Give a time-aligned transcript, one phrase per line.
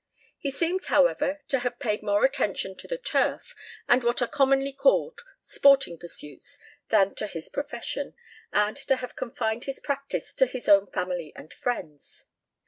[0.39, 3.53] He seems, however, to have paid more attention to the "turf,"
[3.87, 6.57] and what are commonly called sporting pursuits,
[6.89, 8.15] than to his profession,
[8.51, 12.25] and to have confined his practice to his own family and friends.